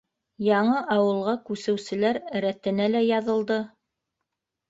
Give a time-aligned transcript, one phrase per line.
[0.43, 3.61] Яңы ауылға күсеүселәр рәтенә лә яҙылды.